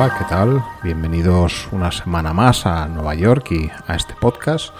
[0.00, 0.64] Hola, ¿qué tal?
[0.84, 4.72] Bienvenidos una semana más a Nueva York y a este podcast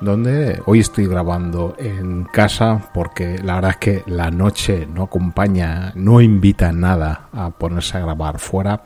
[0.00, 5.90] donde hoy estoy grabando en casa porque la verdad es que la noche no acompaña,
[5.96, 8.84] no invita nada a ponerse a grabar fuera.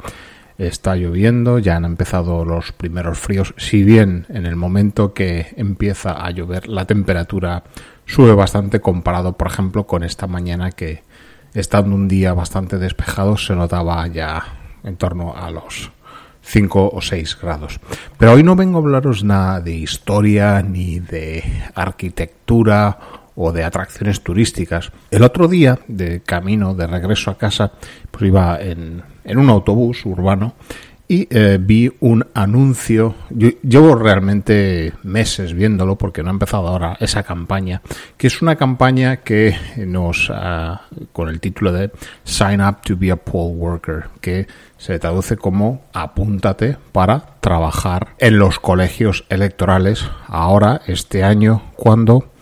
[0.56, 6.12] Está lloviendo, ya han empezado los primeros fríos, si bien en el momento que empieza
[6.12, 7.62] a llover la temperatura
[8.06, 11.02] sube bastante comparado, por ejemplo, con esta mañana que
[11.52, 15.90] estando un día bastante despejado se notaba ya en torno a los
[16.42, 17.80] 5 o 6 grados.
[18.18, 21.42] Pero hoy no vengo a hablaros nada de historia ni de
[21.74, 22.98] arquitectura
[23.34, 24.92] o de atracciones turísticas.
[25.10, 27.72] El otro día, de camino, de regreso a casa,
[28.10, 30.54] pues iba en, en un autobús urbano
[31.06, 33.14] y eh, vi un anuncio.
[33.30, 37.82] Yo, llevo realmente meses viéndolo porque no ha empezado ahora esa campaña,
[38.16, 40.76] que es una campaña que nos, uh,
[41.12, 41.90] con el título de
[42.24, 44.46] Sign Up to be a Poll Worker, que
[44.78, 52.33] se traduce como apúntate para trabajar en los colegios electorales ahora, este año, cuando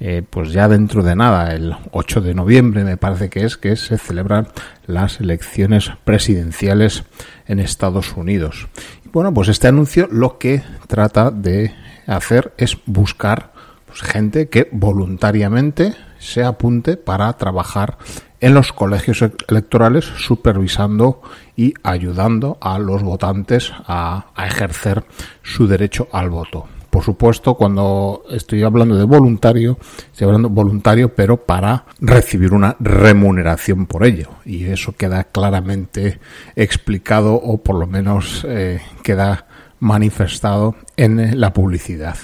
[0.00, 3.74] eh, pues ya dentro de nada, el 8 de noviembre me parece que es que
[3.74, 4.48] se celebran
[4.86, 7.04] las elecciones presidenciales
[7.46, 8.68] en Estados Unidos.
[9.04, 11.74] Y bueno, pues este anuncio lo que trata de
[12.06, 13.52] hacer es buscar
[13.86, 17.98] pues, gente que voluntariamente se apunte para trabajar
[18.40, 21.22] en los colegios electorales supervisando
[21.56, 25.04] y ayudando a los votantes a, a ejercer
[25.42, 29.78] su derecho al voto por supuesto, cuando estoy hablando de voluntario,
[30.10, 34.30] estoy hablando voluntario, pero para recibir una remuneración por ello.
[34.44, 36.18] Y eso queda claramente
[36.56, 39.46] explicado o por lo menos eh, queda
[39.80, 42.16] manifestado en la publicidad.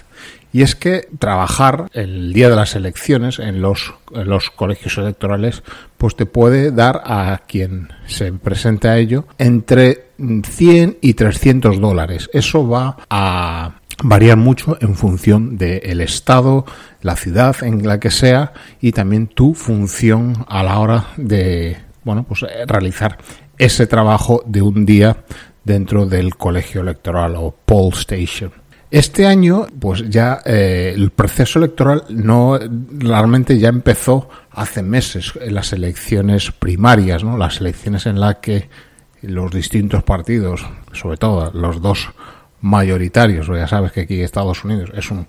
[0.55, 5.65] Y es que trabajar el día de las elecciones en los, en los colegios electorales,
[5.97, 12.31] pues te puede dar a quien se presente a ello entre 100 y 300 dólares.
[12.33, 16.65] Eso va a varían mucho en función del estado,
[17.03, 22.25] la ciudad en la que sea y también tu función a la hora de bueno
[22.25, 23.19] pues eh, realizar
[23.59, 25.25] ese trabajo de un día
[25.65, 28.53] dentro del colegio electoral o poll station.
[28.91, 32.59] Este año, pues ya eh, el proceso electoral no
[32.91, 37.37] realmente ya empezó hace meses en las elecciones primarias, ¿no?
[37.37, 38.69] Las elecciones en las que
[39.23, 42.11] los distintos partidos, sobre todo los dos
[42.65, 43.47] mayoritarios.
[43.47, 45.27] Ya sabes que aquí Estados Unidos es un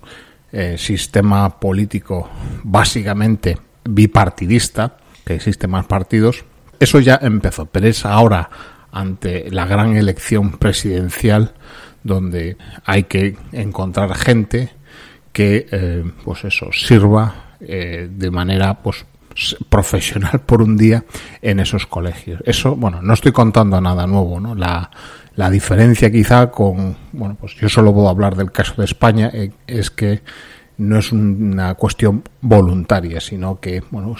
[0.52, 2.30] eh, sistema político
[2.64, 6.44] básicamente bipartidista, que existen más partidos.
[6.80, 8.48] Eso ya empezó, pero es ahora
[8.90, 11.52] ante la gran elección presidencial
[12.02, 14.70] donde hay que encontrar gente
[15.32, 19.04] que eh, pues eso sirva eh, de manera pues
[19.68, 21.04] profesional por un día
[21.42, 22.40] en esos colegios.
[22.46, 24.54] Eso, bueno, no estoy contando nada nuevo, ¿no?
[24.54, 24.90] La,
[25.36, 29.52] la diferencia quizá con, bueno, pues yo solo puedo hablar del caso de España, eh,
[29.66, 30.22] es que
[30.78, 34.14] no es una cuestión voluntaria, sino que, bueno,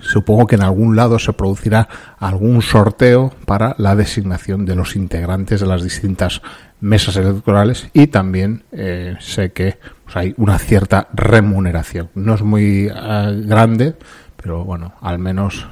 [0.00, 5.60] supongo que en algún lado se producirá algún sorteo para la designación de los integrantes
[5.60, 6.40] de las distintas
[6.80, 12.08] mesas electorales y también eh, sé que pues, hay una cierta remuneración.
[12.14, 13.94] No es muy eh, grande,
[14.36, 15.66] pero bueno, al menos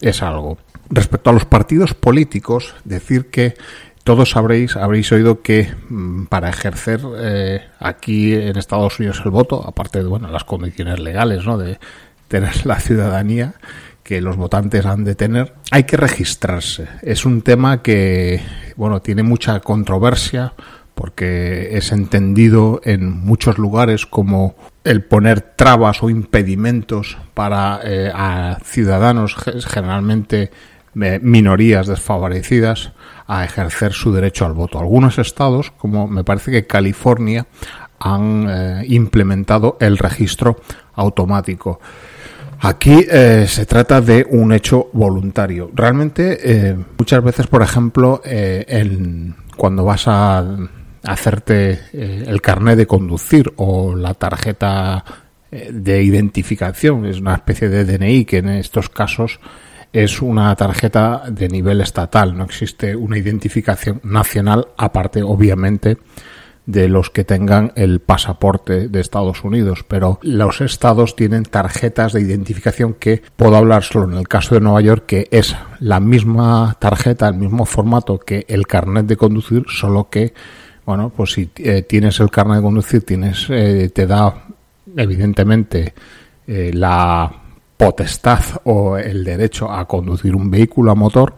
[0.00, 0.58] es algo.
[0.88, 3.54] Respecto a los partidos políticos, decir que
[4.04, 9.66] todos sabréis, habréis oído que mm, para ejercer eh, aquí en Estados Unidos el voto,
[9.66, 11.58] aparte de bueno, las condiciones legales ¿no?
[11.58, 11.78] de
[12.28, 13.54] tener la ciudadanía
[14.02, 16.88] que los votantes han de tener, hay que registrarse.
[17.02, 18.42] Es un tema que
[18.76, 20.54] bueno, tiene mucha controversia
[20.94, 24.54] porque es entendido en muchos lugares como
[24.84, 29.36] el poner trabas o impedimentos para eh, a ciudadanos
[29.66, 30.50] generalmente
[30.94, 32.92] minorías desfavorecidas
[33.26, 34.78] a ejercer su derecho al voto.
[34.78, 37.46] Algunos estados, como me parece que California,
[38.00, 40.56] han eh, implementado el registro
[40.94, 41.80] automático.
[42.62, 45.70] Aquí eh, se trata de un hecho voluntario.
[45.74, 50.44] Realmente, eh, muchas veces, por ejemplo, en, cuando vas a
[51.04, 55.04] hacerte el carnet de conducir o la tarjeta
[55.50, 59.40] de identificación, es una especie de DNI que en estos casos
[59.92, 65.98] es una tarjeta de nivel estatal, no existe una identificación nacional aparte, obviamente,
[66.66, 72.20] de los que tengan el pasaporte de Estados Unidos, pero los estados tienen tarjetas de
[72.20, 76.76] identificación que puedo hablar solo en el caso de Nueva York, que es la misma
[76.78, 80.32] tarjeta, el mismo formato que el carnet de conducir, solo que,
[80.86, 84.44] bueno, pues si eh, tienes el carnet de conducir, tienes, eh, te da
[84.96, 85.92] evidentemente
[86.46, 87.39] eh, la
[87.80, 91.36] potestad o el derecho a conducir un vehículo a motor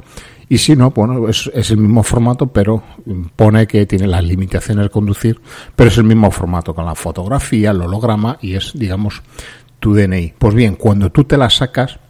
[0.49, 2.83] y si no, bueno, es, el mismo formato, pero
[3.37, 5.41] pone que tiene las limitaciones de conducir,
[5.77, 9.23] pero es el mismo formato con la fotografía, el holograma y es, digamos,
[9.79, 10.35] tu DNI.
[10.37, 12.01] Pues bien, cuando tú te la sacas,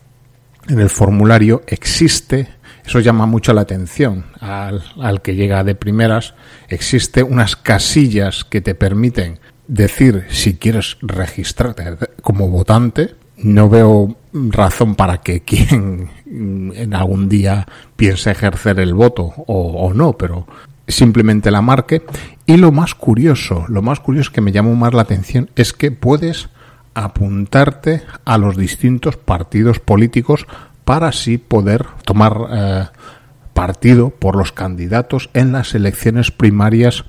[0.66, 2.48] en el formulario existe,
[2.86, 6.34] eso llama mucho la atención al, al que llega de primeras,
[6.68, 11.84] existe unas casillas que te permiten decir si quieres registrarte
[12.22, 17.66] como votante, no veo razón para que quien en algún día
[17.96, 20.46] piense ejercer el voto o, no, pero
[20.88, 22.02] simplemente la marque.
[22.46, 25.90] Y lo más curioso, lo más curioso que me llamó más la atención es que
[25.90, 26.48] puedes
[26.94, 30.46] apuntarte a los distintos partidos políticos
[30.84, 32.84] para así poder tomar eh,
[33.54, 37.04] partido por los candidatos en las elecciones primarias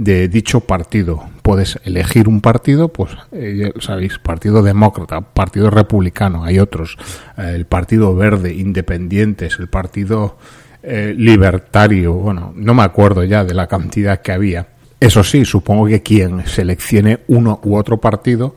[0.00, 1.22] de dicho partido.
[1.42, 6.96] Puedes elegir un partido, pues eh, sabéis, Partido Demócrata, Partido Republicano, hay otros,
[7.36, 10.38] eh, el Partido Verde, Independientes, el Partido
[10.82, 14.68] eh, Libertario, bueno, no me acuerdo ya de la cantidad que había.
[15.00, 18.56] Eso sí, supongo que quien seleccione uno u otro partido,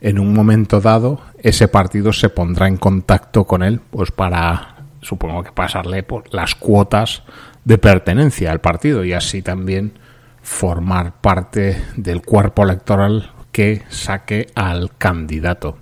[0.00, 5.42] en un momento dado, ese partido se pondrá en contacto con él, pues para, supongo
[5.42, 7.24] que pasarle por las cuotas
[7.64, 10.03] de pertenencia al partido y así también
[10.44, 15.78] formar parte del cuerpo electoral que saque al candidato.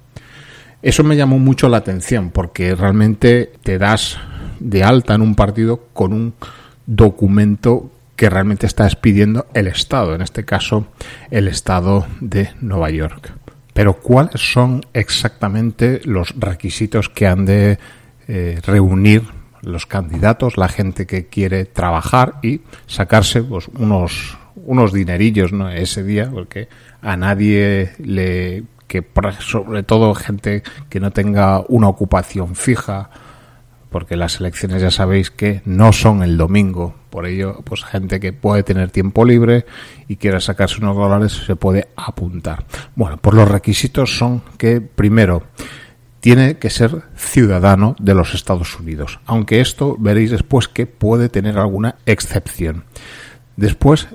[0.81, 4.19] Eso me llamó mucho la atención porque realmente te das
[4.61, 6.35] de alta en un partido con un
[6.87, 10.87] documento que realmente está expidiendo el Estado, en este caso
[11.31, 13.33] el Estado de Nueva York.
[13.75, 17.79] Pero ¿cuáles son exactamente los requisitos que han de
[18.29, 19.23] eh, reunir
[19.63, 25.71] los candidatos, la gente que quiere trabajar y sacarse pues, unos unos dinerillos ¿no?
[25.71, 26.69] ese día, porque
[27.01, 29.03] a nadie le que
[29.41, 33.09] sobre todo gente que no tenga una ocupación fija,
[33.89, 38.35] porque las elecciones ya sabéis que no son el domingo, por ello, pues gente que
[38.35, 39.65] puede tener tiempo libre
[40.09, 42.67] y quiera sacarse unos dólares se puede apuntar.
[42.95, 45.45] Bueno, pues los requisitos son que primero
[46.21, 51.59] tiene que ser ciudadano de los Estados Unidos, aunque esto veréis después que puede tener
[51.59, 52.85] alguna excepción.
[53.57, 54.09] Después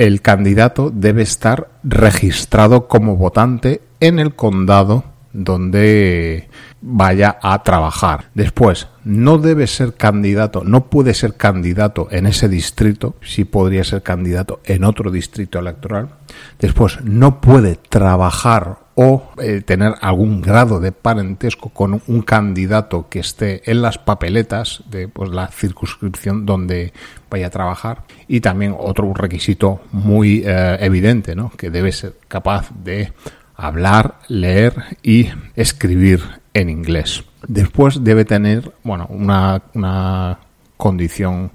[0.00, 5.04] el candidato debe estar registrado como votante en el condado
[5.34, 6.48] donde
[6.80, 8.30] vaya a trabajar.
[8.34, 14.02] Después, no debe ser candidato, no puede ser candidato en ese distrito, si podría ser
[14.02, 16.08] candidato en otro distrito electoral.
[16.58, 23.20] Después, no puede trabajar o eh, tener algún grado de parentesco con un candidato que
[23.20, 26.92] esté en las papeletas de pues, la circunscripción donde
[27.30, 28.02] vaya a trabajar.
[28.28, 33.14] Y también otro requisito muy eh, evidente, que debe ser capaz de
[33.56, 36.20] hablar, leer y escribir
[36.52, 37.24] en inglés.
[37.48, 40.40] Después debe tener, bueno, una, una
[40.76, 41.52] condición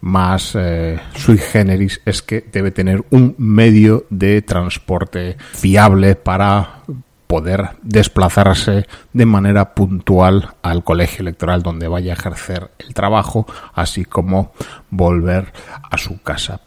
[0.00, 6.82] más eh, sui generis es que debe tener un medio de transporte fiable para
[7.26, 14.04] poder desplazarse de manera puntual al colegio electoral donde vaya a ejercer el trabajo, así
[14.04, 14.52] como
[14.90, 15.52] volver
[15.88, 16.60] a su casa.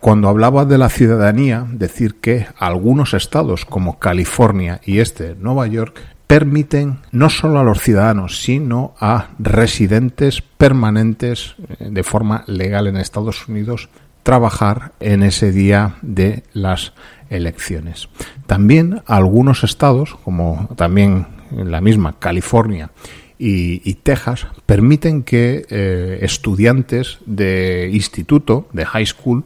[0.00, 6.00] Cuando hablaba de la ciudadanía, decir que algunos estados como California y este Nueva York
[6.32, 12.96] permiten no solo a los ciudadanos, sino a residentes permanentes eh, de forma legal en
[12.96, 13.90] Estados Unidos
[14.22, 16.94] trabajar en ese día de las
[17.28, 18.08] elecciones.
[18.46, 22.92] También algunos estados, como también la misma California
[23.38, 29.44] y, Texas, permiten que eh, estudiantes de instituto, de high school,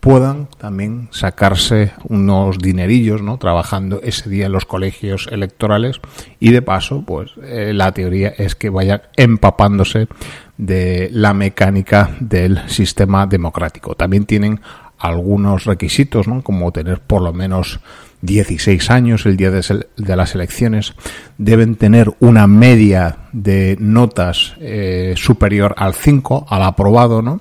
[0.00, 3.38] puedan también sacarse unos dinerillos, ¿no?
[3.38, 6.00] Trabajando ese día en los colegios electorales
[6.40, 10.08] y de paso, pues eh, la teoría es que vayan empapándose
[10.56, 13.94] de la mecánica del sistema democrático.
[13.94, 14.60] También tienen
[14.98, 16.42] algunos requisitos, ¿no?
[16.42, 17.80] como tener por lo menos
[18.22, 20.94] 16 años el día de, las elecciones,
[21.38, 27.40] deben tener una media de notas eh, superior al 5, al aprobado, ¿no?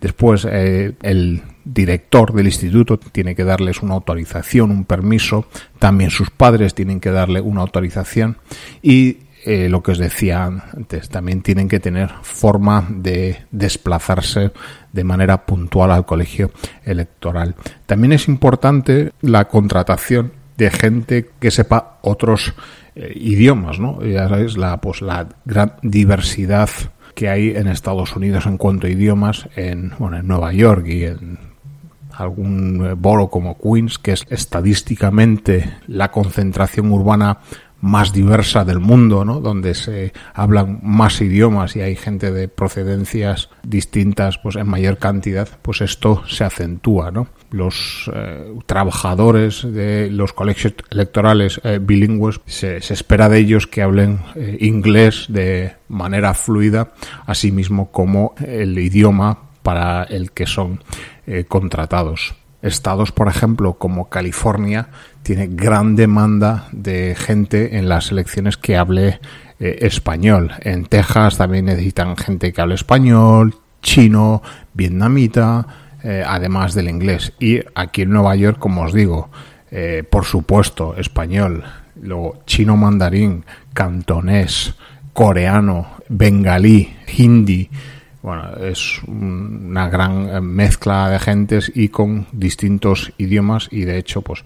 [0.00, 5.46] Después eh, el director del instituto tiene que darles una autorización, un permiso,
[5.78, 8.38] también sus padres tienen que darle una autorización
[8.82, 14.52] y eh, lo que os decía antes, también tienen que tener forma de desplazarse
[14.92, 16.50] de manera puntual al colegio
[16.84, 17.54] electoral.
[17.86, 22.52] También es importante la contratación de gente que sepa otros
[22.94, 24.04] eh, idiomas, ¿no?
[24.04, 26.68] Ya sabéis, la, pues, la gran diversidad
[27.14, 31.04] que hay en Estados Unidos en cuanto a idiomas, en, bueno, en Nueva York y
[31.04, 31.49] en
[32.20, 37.38] algún boro como Queens, que es estadísticamente la concentración urbana
[37.80, 39.40] más diversa del mundo, ¿no?
[39.40, 45.48] donde se hablan más idiomas y hay gente de procedencias distintas pues en mayor cantidad,
[45.62, 47.10] pues esto se acentúa.
[47.10, 47.28] ¿no?
[47.50, 54.20] Los eh, trabajadores de los colegios electorales eh, bilingües se, espera de ellos que hablen
[54.34, 56.92] eh, inglés de manera fluida,
[57.26, 60.80] así mismo como el idioma para el que son
[61.48, 62.34] contratados.
[62.62, 64.88] Estados, por ejemplo, como California,
[65.22, 69.20] tiene gran demanda de gente en las elecciones que hable
[69.58, 70.52] eh, español.
[70.60, 74.42] En Texas también necesitan gente que hable español, chino,
[74.74, 75.66] vietnamita,
[76.02, 77.32] eh, además del inglés.
[77.38, 79.30] Y aquí en Nueva York, como os digo,
[79.70, 81.64] eh, por supuesto, español,
[82.00, 84.74] luego chino mandarín, cantonés,
[85.12, 87.70] coreano, bengalí, hindi,
[88.22, 94.44] bueno, es una gran mezcla de gentes y con distintos idiomas y de hecho, pues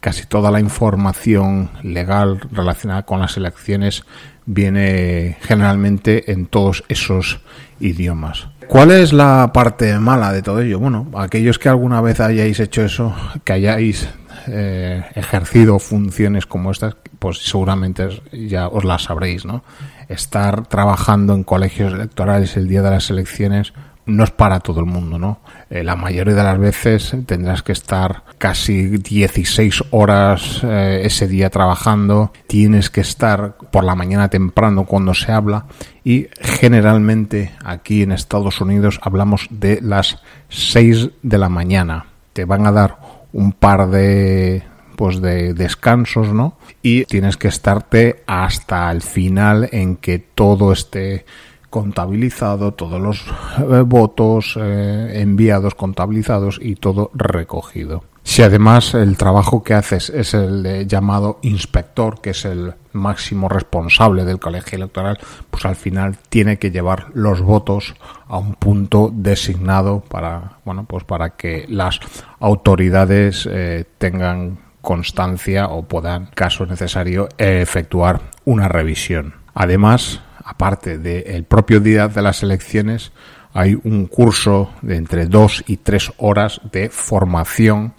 [0.00, 4.04] casi toda la información legal relacionada con las elecciones
[4.44, 7.40] viene generalmente en todos esos
[7.80, 8.48] idiomas.
[8.68, 10.78] ¿Cuál es la parte mala de todo ello?
[10.78, 13.14] Bueno, aquellos que alguna vez hayáis hecho eso,
[13.44, 14.08] que hayáis
[14.48, 19.64] eh, ejercido funciones como estas, pues seguramente ya os las sabréis, ¿no?
[20.08, 23.72] Estar trabajando en colegios electorales el día de las elecciones
[24.06, 25.40] no es para todo el mundo, ¿no?
[25.68, 31.50] Eh, la mayoría de las veces tendrás que estar casi 16 horas eh, ese día
[31.50, 35.66] trabajando, tienes que estar por la mañana temprano cuando se habla
[36.04, 42.06] y generalmente aquí en Estados Unidos hablamos de las 6 de la mañana.
[42.32, 42.98] Te van a dar
[43.32, 44.62] un par de
[44.96, 46.58] pues de descansos, ¿no?
[46.82, 51.24] Y tienes que estarte hasta el final en que todo esté
[51.70, 53.26] contabilizado, todos los
[53.58, 58.04] eh, votos eh, enviados, contabilizados y todo recogido.
[58.26, 64.24] Si además el trabajo que haces es el llamado inspector, que es el máximo responsable
[64.24, 67.94] del colegio electoral, pues al final tiene que llevar los votos
[68.26, 72.00] a un punto designado para, bueno, pues para que las
[72.40, 79.34] autoridades eh, tengan constancia o puedan, caso necesario, efectuar una revisión.
[79.52, 83.10] Además, aparte del propio día de las elecciones,
[83.52, 87.94] hay un curso de entre dos y tres horas de formación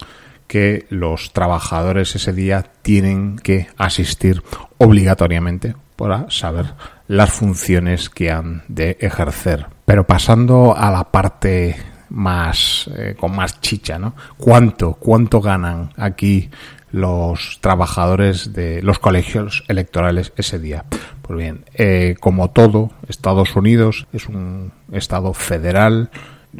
[0.46, 4.42] que los trabajadores ese día tienen que asistir
[4.78, 6.72] obligatoriamente para saber
[7.06, 9.66] las funciones que han de ejercer.
[9.84, 11.76] Pero pasando a la parte
[12.10, 14.14] más eh, con más chicha, ¿no?
[14.36, 16.50] ¿Cuánto cuánto ganan aquí
[16.90, 20.84] los trabajadores de los colegios electorales ese día?
[21.22, 26.10] Pues bien, eh, como todo, Estados Unidos es un estado federal,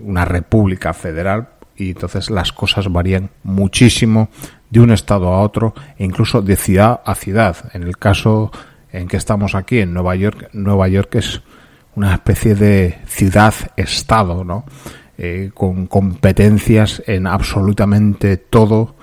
[0.02, 4.28] una república federal, y entonces las cosas varían muchísimo
[4.70, 7.56] de un estado a otro e incluso de ciudad a ciudad.
[7.72, 8.50] En el caso
[8.92, 11.42] en que estamos aquí, en Nueva York, Nueva York es
[11.94, 14.64] una especie de ciudad-estado, ¿no?
[15.16, 18.94] Eh, con competencias en absolutamente todo,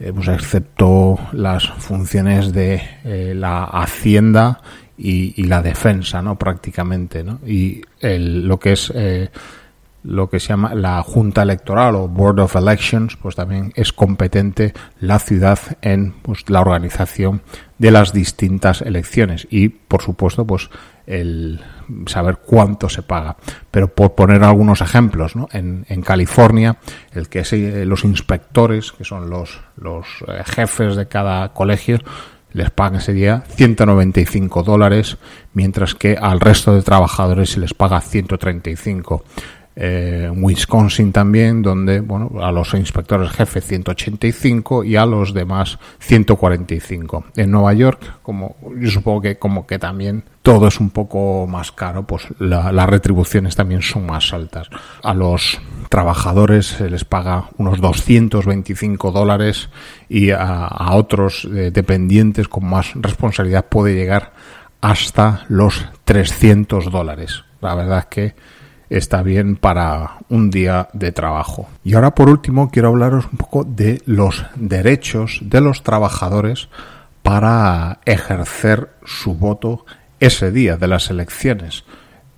[0.00, 2.82] eh, pues excepto las funciones de
[3.34, 4.60] la hacienda
[5.02, 6.36] y, la defensa, ¿no?
[6.36, 7.40] Prácticamente, ¿no?
[7.46, 9.30] Y el, lo que es eh,
[10.02, 14.72] lo que se llama la Junta Electoral o Board of Elections, pues también es competente
[15.00, 17.42] la ciudad en pues, la organización
[17.78, 20.70] de las distintas elecciones y, por supuesto, pues
[21.10, 21.60] el
[22.06, 23.36] saber cuánto se paga.
[23.70, 25.48] Pero por poner algunos ejemplos, ¿no?
[25.52, 26.78] en, California,
[27.12, 31.98] el que es eh, los inspectores, que son los, los eh, jefes de cada colegio,
[32.52, 35.18] les pagan ese día 195 dólares,
[35.52, 39.24] mientras que al resto de trabajadores se les paga 135.
[39.76, 47.26] Eh, Wisconsin también, donde bueno, a los inspectores jefe 185 y a los demás 145.
[47.36, 51.70] En Nueva York, como yo supongo que como que también todo es un poco más
[51.72, 54.68] caro, pues las retribuciones también son más altas.
[55.02, 59.70] A los trabajadores se les paga unos 225 dólares
[60.08, 64.32] y a, a otros eh, dependientes con más responsabilidad puede llegar
[64.80, 67.44] hasta los 300 dólares.
[67.60, 68.34] La verdad es que
[68.90, 71.68] está bien para un día de trabajo.
[71.84, 76.68] Y ahora por último quiero hablaros un poco de los derechos de los trabajadores
[77.22, 79.86] para ejercer su voto
[80.18, 81.84] ese día de las elecciones.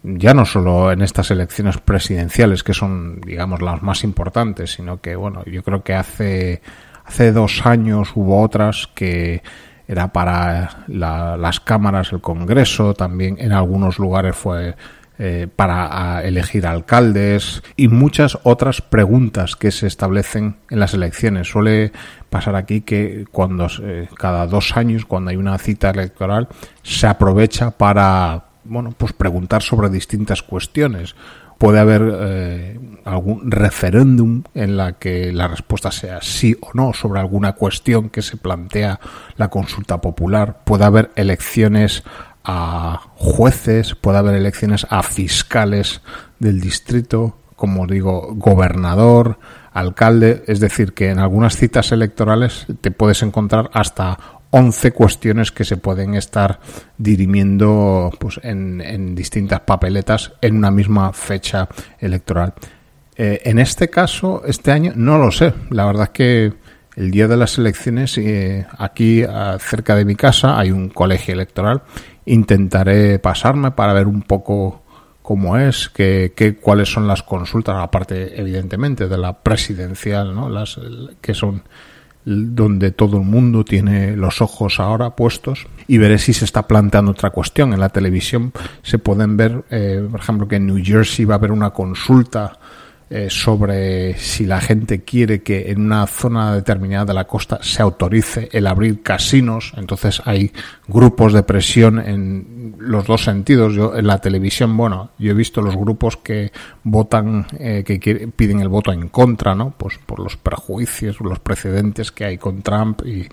[0.02, 5.16] Ya no solo en estas elecciones presidenciales, que son, digamos, las más importantes, sino que,
[5.16, 6.60] bueno, yo creo que hace,
[7.04, 9.42] hace dos años hubo otras que
[9.86, 14.74] era para las cámaras, el Congreso, también en algunos lugares fue
[15.18, 21.48] eh, para elegir alcaldes y muchas otras preguntas que se establecen en las elecciones.
[21.48, 21.92] Suele
[22.30, 26.48] pasar aquí que cuando eh, cada dos años, cuando hay una cita electoral,
[26.82, 31.14] se aprovecha para bueno, pues preguntar sobre distintas cuestiones.
[31.58, 37.20] Puede haber eh, algún referéndum en la que la respuesta sea sí o no sobre
[37.20, 38.98] alguna cuestión que se plantea
[39.36, 40.64] la consulta popular.
[40.64, 42.02] Puede haber elecciones
[42.44, 46.00] a jueces, puede haber elecciones a fiscales
[46.38, 49.38] del distrito, como digo, gobernador,
[49.72, 54.18] alcalde, es decir, que en algunas citas electorales te puedes encontrar hasta
[54.50, 56.60] 11 cuestiones que se pueden estar
[56.98, 61.68] dirimiendo pues, en, distintas papeletas en una misma fecha
[61.98, 62.52] electoral.
[63.16, 65.54] Eh, en este caso, este año, no lo sé.
[65.70, 66.52] La verdad es que
[66.96, 69.24] el día de las elecciones, eh, aquí
[69.58, 71.82] cerca de mi casa hay un colegio electoral
[72.26, 74.82] intentaré pasarme para ver un poco
[75.22, 80.48] cómo es, qué, cuáles son las consultas, aparte evidentemente de la presidencial, ¿no?
[80.48, 80.78] las
[81.20, 81.62] que son
[82.24, 87.10] donde todo el mundo tiene los ojos ahora puestos y veré si se está planteando
[87.10, 87.72] otra cuestión.
[87.72, 88.52] En la televisión
[88.82, 92.58] se pueden ver, eh, por ejemplo, que en New Jersey va a haber una consulta
[93.14, 97.82] eh, sobre si la gente quiere que en una zona determinada de la costa se
[97.82, 99.74] autorice el abrir casinos.
[99.76, 100.50] Entonces hay
[100.88, 103.74] grupos de presión en los dos sentidos.
[103.74, 106.52] Yo en la televisión, bueno, yo he visto los grupos que
[106.84, 109.74] votan, eh, que piden el voto en contra, ¿no?
[109.76, 113.28] Pues por los prejuicios, los precedentes que hay con Trump y,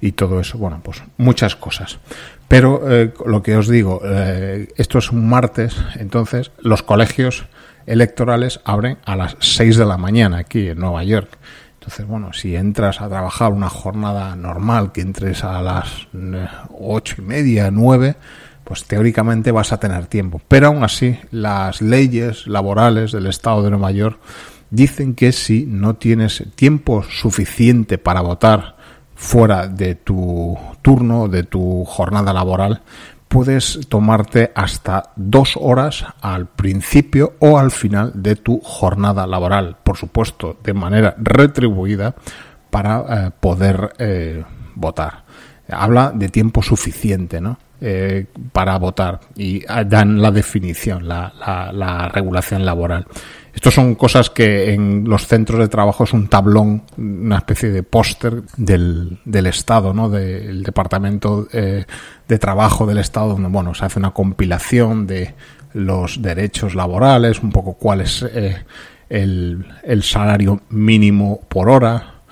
[0.00, 0.58] y todo eso.
[0.58, 2.00] Bueno, pues muchas cosas.
[2.48, 4.02] Pero eh, lo que os digo,
[4.76, 7.46] esto es un martes, entonces los colegios
[7.86, 11.38] electorales abren a las 6 de la mañana aquí en Nueva York.
[11.74, 16.46] Entonces, bueno, si entras a trabajar una jornada normal, que entres a las eh,
[16.78, 18.14] ocho y media, nueve,
[18.62, 20.40] pues teóricamente vas a tener tiempo.
[20.46, 24.20] Pero aún así, las leyes laborales del Estado de Nueva York
[24.70, 28.76] dicen que si no tienes tiempo suficiente para votar
[29.16, 32.82] fuera de tu turno, de tu jornada laboral,
[33.32, 39.96] puedes tomarte hasta dos horas al principio o al final de tu jornada laboral, por
[39.96, 42.14] supuesto, de manera retribuida
[42.68, 45.24] para eh, poder eh, votar.
[45.66, 47.58] Habla de tiempo suficiente, ¿no?
[47.80, 51.32] Eh, para votar y dan la definición, la,
[51.72, 53.06] la regulación laboral.
[53.54, 57.82] Estos son cosas que en los centros de trabajo es un tablón, una especie de
[57.82, 60.08] póster del, Estado, ¿no?
[60.08, 61.84] Del Departamento eh,
[62.26, 65.34] de Trabajo del Estado, donde, bueno, se hace una compilación de
[65.74, 68.64] los derechos laborales, un poco cuál es eh,
[69.10, 72.22] el, el, salario mínimo por hora,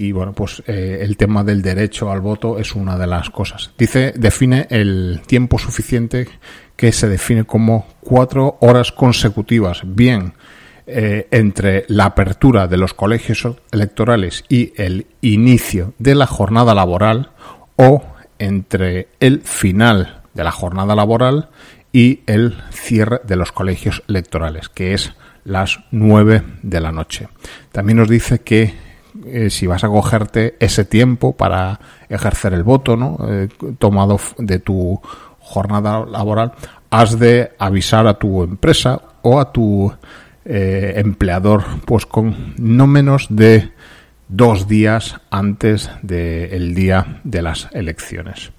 [0.00, 3.72] y bueno, pues eh, el tema del derecho al voto es una de las cosas.
[3.76, 6.28] Dice, define el tiempo suficiente
[6.76, 9.82] que se define como cuatro horas consecutivas.
[9.84, 10.34] Bien,
[10.90, 17.30] eh, entre la apertura de los colegios electorales y el inicio de la jornada laboral
[17.76, 18.02] o
[18.38, 21.50] entre el final de la jornada laboral
[21.92, 25.12] y el cierre de los colegios electorales, que es
[25.44, 27.28] las 9 de la noche.
[27.70, 28.74] También nos dice que
[29.26, 33.18] eh, si vas a cogerte ese tiempo para ejercer el voto, ¿no?
[33.28, 33.48] Eh,
[33.78, 34.98] tomado de tu
[35.38, 36.52] jornada laboral,
[36.88, 39.92] has de avisar a tu empresa o a tu
[40.50, 43.70] eh, empleador, pues con no menos de
[44.28, 48.50] dos días antes del día de las elecciones.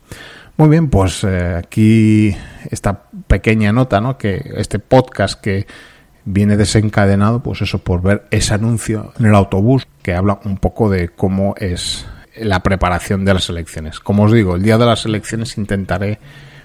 [0.55, 2.35] Muy bien, pues eh, aquí
[2.69, 4.19] esta pequeña nota, ¿no?
[4.19, 5.65] Que este podcast que
[6.25, 10.91] viene desencadenado, pues eso, por ver ese anuncio en el autobús que habla un poco
[10.91, 12.05] de cómo es
[12.37, 13.99] la preparación de las elecciones.
[13.99, 16.19] Como os digo, el día de las elecciones intentaré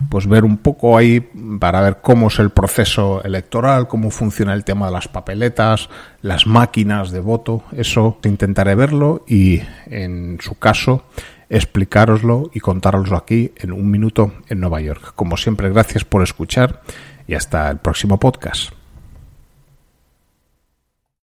[0.08, 1.20] pues ver un poco ahí
[1.58, 5.88] para ver cómo es el proceso electoral, cómo funciona el tema de las papeletas,
[6.22, 11.04] las máquinas de voto, eso intentaré verlo y en su caso
[11.48, 15.12] explicároslo y contároslo aquí en un minuto en Nueva York.
[15.14, 16.82] Como siempre, gracias por escuchar
[17.26, 18.83] y hasta el próximo podcast.